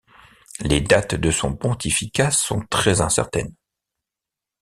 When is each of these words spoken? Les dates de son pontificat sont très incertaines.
Les 0.61 0.81
dates 0.81 1.13
de 1.13 1.29
son 1.29 1.55
pontificat 1.55 2.31
sont 2.31 2.61
très 2.71 3.01
incertaines. 3.01 3.53